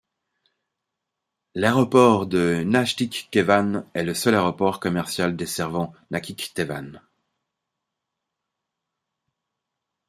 L'aéroport 1.53 2.25
de 2.25 2.63
Nakhitchevan 2.65 3.83
est 3.93 4.01
le 4.03 4.15
seul 4.15 4.33
aéroport 4.33 4.79
commercial 4.79 5.35
desservant 5.35 5.93
Nakhitchevan. 6.09 6.93